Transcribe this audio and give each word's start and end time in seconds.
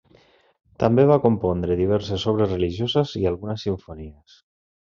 També 0.83 1.03
va 1.11 1.17
compondre 1.25 1.77
diverses 1.83 2.25
obres 2.33 2.51
religioses 2.55 3.15
i 3.23 3.25
algunes 3.33 3.69
simfonies. 3.69 4.43